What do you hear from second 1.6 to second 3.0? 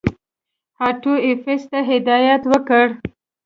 ته هدایت وکړ.